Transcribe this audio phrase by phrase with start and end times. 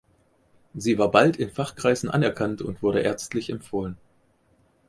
[0.73, 3.97] Sie war bald in Fachkreisen anerkannt und wurde ärztlich empfohlen.